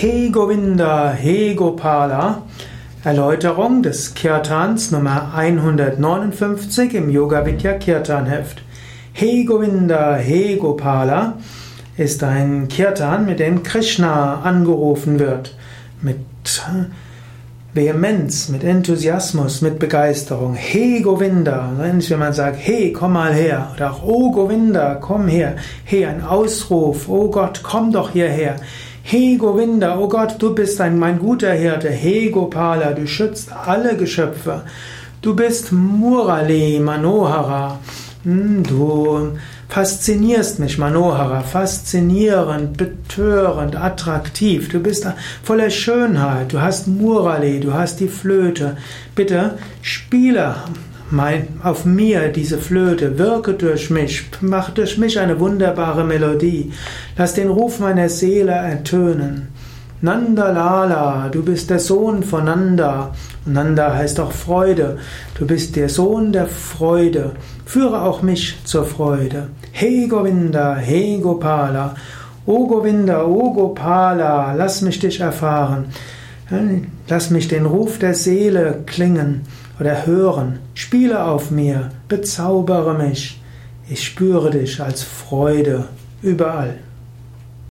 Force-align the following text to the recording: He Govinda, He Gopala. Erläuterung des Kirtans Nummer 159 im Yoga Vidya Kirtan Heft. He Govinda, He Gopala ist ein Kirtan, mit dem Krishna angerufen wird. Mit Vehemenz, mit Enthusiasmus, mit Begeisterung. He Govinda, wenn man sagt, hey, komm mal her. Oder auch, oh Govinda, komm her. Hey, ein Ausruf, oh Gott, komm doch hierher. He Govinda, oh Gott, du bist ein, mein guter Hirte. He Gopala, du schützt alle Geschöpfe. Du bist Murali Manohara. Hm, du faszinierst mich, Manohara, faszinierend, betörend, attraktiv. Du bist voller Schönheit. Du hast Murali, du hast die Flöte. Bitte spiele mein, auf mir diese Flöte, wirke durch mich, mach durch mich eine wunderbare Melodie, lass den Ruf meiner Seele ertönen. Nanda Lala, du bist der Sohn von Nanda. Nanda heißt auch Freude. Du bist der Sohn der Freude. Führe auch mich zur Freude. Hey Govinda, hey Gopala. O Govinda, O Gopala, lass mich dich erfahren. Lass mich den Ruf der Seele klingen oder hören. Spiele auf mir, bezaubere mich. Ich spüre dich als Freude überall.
He 0.00 0.30
Govinda, 0.30 1.12
He 1.12 1.54
Gopala. 1.54 2.40
Erläuterung 3.04 3.82
des 3.82 4.14
Kirtans 4.14 4.90
Nummer 4.92 5.34
159 5.34 6.94
im 6.94 7.10
Yoga 7.10 7.44
Vidya 7.44 7.74
Kirtan 7.74 8.24
Heft. 8.24 8.62
He 9.12 9.44
Govinda, 9.44 10.16
He 10.16 10.56
Gopala 10.56 11.34
ist 11.98 12.24
ein 12.24 12.68
Kirtan, 12.68 13.26
mit 13.26 13.40
dem 13.40 13.62
Krishna 13.62 14.40
angerufen 14.40 15.18
wird. 15.18 15.54
Mit 16.00 16.16
Vehemenz, 17.74 18.48
mit 18.48 18.64
Enthusiasmus, 18.64 19.60
mit 19.60 19.78
Begeisterung. 19.78 20.54
He 20.54 21.02
Govinda, 21.02 21.72
wenn 21.76 22.02
man 22.18 22.32
sagt, 22.32 22.56
hey, 22.58 22.94
komm 22.94 23.12
mal 23.12 23.34
her. 23.34 23.72
Oder 23.74 23.92
auch, 23.92 24.02
oh 24.02 24.32
Govinda, 24.32 24.94
komm 24.94 25.28
her. 25.28 25.56
Hey, 25.84 26.06
ein 26.06 26.24
Ausruf, 26.24 27.06
oh 27.06 27.30
Gott, 27.30 27.60
komm 27.62 27.92
doch 27.92 28.08
hierher. 28.08 28.56
He 29.02 29.36
Govinda, 29.36 29.98
oh 29.98 30.08
Gott, 30.08 30.36
du 30.38 30.54
bist 30.54 30.80
ein, 30.80 30.98
mein 30.98 31.18
guter 31.18 31.52
Hirte. 31.52 31.90
He 31.90 32.30
Gopala, 32.30 32.92
du 32.92 33.06
schützt 33.06 33.50
alle 33.52 33.96
Geschöpfe. 33.96 34.62
Du 35.22 35.34
bist 35.34 35.72
Murali 35.72 36.78
Manohara. 36.80 37.78
Hm, 38.24 38.62
du 38.62 39.32
faszinierst 39.68 40.58
mich, 40.58 40.78
Manohara, 40.78 41.40
faszinierend, 41.40 42.76
betörend, 42.76 43.76
attraktiv. 43.76 44.68
Du 44.68 44.80
bist 44.80 45.06
voller 45.42 45.70
Schönheit. 45.70 46.52
Du 46.52 46.60
hast 46.60 46.86
Murali, 46.86 47.60
du 47.60 47.72
hast 47.72 48.00
die 48.00 48.08
Flöte. 48.08 48.76
Bitte 49.14 49.58
spiele 49.82 50.56
mein, 51.10 51.48
auf 51.62 51.84
mir 51.84 52.28
diese 52.28 52.58
Flöte, 52.58 53.18
wirke 53.18 53.54
durch 53.54 53.90
mich, 53.90 54.28
mach 54.40 54.70
durch 54.70 54.98
mich 54.98 55.18
eine 55.18 55.40
wunderbare 55.40 56.04
Melodie, 56.04 56.72
lass 57.16 57.34
den 57.34 57.48
Ruf 57.48 57.80
meiner 57.80 58.08
Seele 58.08 58.52
ertönen. 58.52 59.48
Nanda 60.02 60.50
Lala, 60.50 61.28
du 61.28 61.42
bist 61.42 61.68
der 61.68 61.78
Sohn 61.78 62.22
von 62.22 62.46
Nanda. 62.46 63.14
Nanda 63.44 63.94
heißt 63.94 64.18
auch 64.20 64.32
Freude. 64.32 64.96
Du 65.38 65.46
bist 65.46 65.76
der 65.76 65.90
Sohn 65.90 66.32
der 66.32 66.46
Freude. 66.46 67.32
Führe 67.66 68.00
auch 68.00 68.22
mich 68.22 68.56
zur 68.64 68.86
Freude. 68.86 69.48
Hey 69.72 70.06
Govinda, 70.08 70.76
hey 70.76 71.18
Gopala. 71.20 71.94
O 72.46 72.66
Govinda, 72.66 73.26
O 73.26 73.52
Gopala, 73.52 74.54
lass 74.54 74.80
mich 74.80 75.00
dich 75.00 75.20
erfahren. 75.20 75.86
Lass 77.08 77.30
mich 77.30 77.48
den 77.48 77.66
Ruf 77.66 77.98
der 77.98 78.14
Seele 78.14 78.82
klingen 78.86 79.42
oder 79.78 80.06
hören. 80.06 80.58
Spiele 80.74 81.24
auf 81.24 81.50
mir, 81.50 81.90
bezaubere 82.08 82.94
mich. 82.94 83.40
Ich 83.88 84.04
spüre 84.04 84.50
dich 84.50 84.80
als 84.80 85.02
Freude 85.02 85.86
überall. 86.22 86.78